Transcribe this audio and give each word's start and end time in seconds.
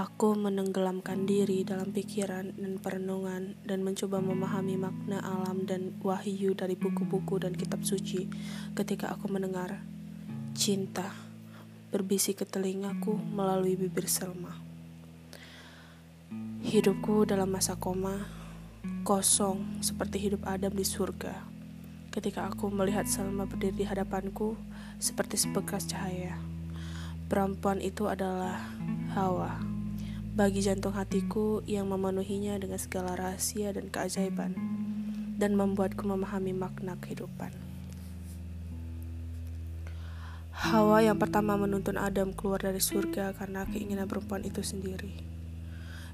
Aku 0.00 0.32
menenggelamkan 0.32 1.28
diri 1.28 1.60
dalam 1.60 1.92
pikiran 1.92 2.56
dan 2.56 2.80
perenungan 2.80 3.52
dan 3.68 3.84
mencoba 3.84 4.16
memahami 4.24 4.80
makna 4.80 5.20
alam 5.20 5.68
dan 5.68 5.92
wahyu 6.00 6.56
dari 6.56 6.72
buku-buku 6.72 7.36
dan 7.36 7.52
kitab 7.52 7.84
suci 7.84 8.24
ketika 8.72 9.12
aku 9.12 9.28
mendengar 9.28 9.84
cinta 10.56 11.12
berbisik 11.92 12.40
ke 12.40 12.48
telingaku 12.48 13.12
melalui 13.12 13.76
bibir 13.76 14.08
Selma. 14.08 14.56
Hidupku 16.64 17.28
dalam 17.28 17.52
masa 17.52 17.76
koma, 17.76 18.24
kosong 19.04 19.84
seperti 19.84 20.16
hidup 20.16 20.48
Adam 20.48 20.72
di 20.72 20.86
surga. 20.88 21.44
Ketika 22.08 22.48
aku 22.48 22.72
melihat 22.72 23.04
Selma 23.04 23.44
berdiri 23.44 23.76
di 23.76 23.84
hadapanku 23.84 24.56
seperti 24.96 25.36
sebekas 25.36 25.84
cahaya. 25.84 26.40
Perempuan 27.28 27.84
itu 27.84 28.08
adalah 28.08 28.64
Hawa 29.12 29.79
bagi 30.40 30.64
jantung 30.64 30.96
hatiku 30.96 31.60
yang 31.68 31.92
memenuhinya 31.92 32.56
dengan 32.56 32.80
segala 32.80 33.12
rahasia 33.12 33.76
dan 33.76 33.92
keajaiban, 33.92 34.56
dan 35.36 35.52
membuatku 35.52 36.00
memahami 36.00 36.56
makna 36.56 36.96
kehidupan. 36.96 37.52
Hawa 40.56 41.04
yang 41.04 41.20
pertama 41.20 41.60
menuntun 41.60 42.00
Adam 42.00 42.32
keluar 42.32 42.56
dari 42.56 42.80
surga 42.80 43.36
karena 43.36 43.68
keinginan 43.68 44.08
perempuan 44.08 44.40
itu 44.40 44.64
sendiri. 44.64 45.12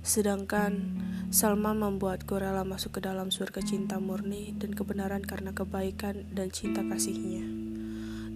Sedangkan 0.02 0.98
Salma 1.30 1.70
membuatku 1.70 2.34
rela 2.34 2.66
masuk 2.66 2.98
ke 2.98 3.06
dalam 3.06 3.30
surga 3.30 3.62
cinta 3.62 4.02
murni 4.02 4.58
dan 4.58 4.74
kebenaran 4.74 5.22
karena 5.22 5.54
kebaikan 5.54 6.26
dan 6.34 6.50
cinta 6.50 6.82
kasihnya. 6.82 7.46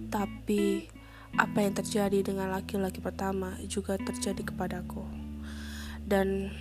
Tapi 0.07 0.87
apa 1.35 1.67
yang 1.67 1.75
terjadi 1.75 2.23
dengan 2.23 2.47
laki-laki 2.47 3.03
pertama 3.03 3.59
juga 3.67 3.99
terjadi 3.99 4.39
kepadaku 4.47 5.20
dan 6.11 6.51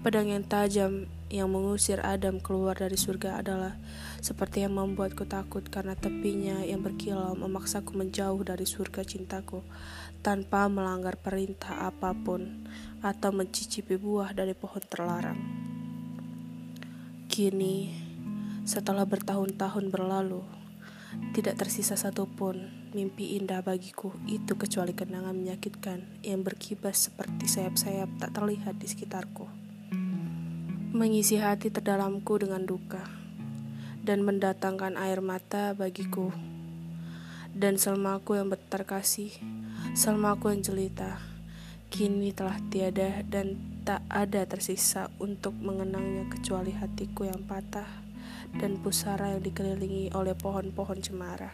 pedang 0.00 0.32
yang 0.32 0.40
tajam 0.40 1.04
yang 1.28 1.52
mengusir 1.52 2.00
Adam 2.00 2.40
keluar 2.40 2.72
dari 2.72 2.96
surga 2.96 3.44
adalah 3.44 3.76
seperti 4.24 4.64
yang 4.64 4.80
membuatku 4.80 5.28
takut 5.28 5.68
karena 5.68 5.92
tepinya 5.92 6.64
yang 6.64 6.80
berkilau 6.80 7.36
memaksaku 7.36 7.92
menjauh 7.92 8.40
dari 8.40 8.64
surga 8.64 9.04
cintaku 9.04 9.60
tanpa 10.24 10.64
melanggar 10.72 11.20
perintah 11.20 11.92
apa 11.92 12.16
pun 12.16 12.64
atau 13.04 13.36
mencicipi 13.36 14.00
buah 14.00 14.32
dari 14.32 14.56
pohon 14.56 14.80
terlarang. 14.80 15.40
Kini, 17.28 17.92
setelah 18.64 19.04
bertahun-tahun 19.04 19.92
berlalu, 19.92 20.40
tidak 21.34 21.58
tersisa 21.58 21.98
satupun 21.98 22.70
mimpi 22.94 23.34
indah 23.34 23.58
bagiku 23.58 24.14
itu 24.30 24.54
kecuali 24.54 24.94
kenangan 24.94 25.34
menyakitkan 25.34 26.22
yang 26.22 26.46
berkibas 26.46 27.10
seperti 27.10 27.50
sayap-sayap 27.50 28.06
tak 28.22 28.30
terlihat 28.38 28.78
di 28.78 28.86
sekitarku. 28.86 29.50
Mengisi 30.94 31.42
hati 31.42 31.74
terdalamku 31.74 32.38
dengan 32.38 32.62
duka 32.62 33.02
dan 34.06 34.22
mendatangkan 34.22 34.94
air 34.94 35.18
mata 35.18 35.74
bagiku. 35.74 36.30
Dan 37.54 37.78
selmaku 37.78 38.38
yang 38.38 38.50
berterkasih, 38.50 39.30
selmaku 39.94 40.50
yang 40.54 40.62
jelita, 40.62 41.18
kini 41.90 42.34
telah 42.34 42.58
tiada 42.66 43.22
dan 43.26 43.58
tak 43.86 44.02
ada 44.10 44.42
tersisa 44.46 45.10
untuk 45.22 45.54
mengenangnya 45.54 46.26
kecuali 46.30 46.74
hatiku 46.74 47.30
yang 47.30 47.46
patah 47.46 48.03
dan 48.58 48.80
pusara 48.80 49.36
yang 49.36 49.42
dikelilingi 49.42 50.12
oleh 50.12 50.36
pohon-pohon 50.36 51.00
cemara. 51.00 51.50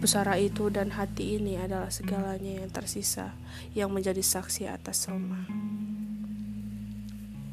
Pusara 0.00 0.36
itu 0.40 0.68
dan 0.72 0.92
hati 0.92 1.40
ini 1.40 1.60
adalah 1.60 1.92
segalanya 1.92 2.64
yang 2.64 2.70
tersisa 2.72 3.36
yang 3.72 3.92
menjadi 3.92 4.20
saksi 4.20 4.68
atas 4.68 5.08
Soma. 5.08 5.44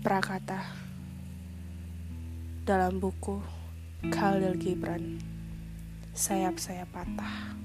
Prakata 0.03 0.67
dalam 2.63 2.99
buku 2.99 3.39
Khalil 4.11 4.59
Gibran 4.59 5.19
Sayap-sayap 6.13 6.93
patah 6.93 7.57